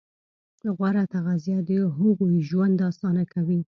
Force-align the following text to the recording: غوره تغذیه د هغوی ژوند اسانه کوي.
غوره 0.75 1.03
تغذیه 1.13 1.57
د 1.69 1.71
هغوی 1.97 2.35
ژوند 2.49 2.77
اسانه 2.89 3.23
کوي. 3.33 3.59